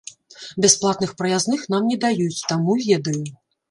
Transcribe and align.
Бясплатных 0.65 1.13
праязных 1.21 1.69
нам 1.77 1.87
не 1.93 2.01
даюць, 2.09 2.43
таму 2.53 2.83
ведаю. 2.91 3.25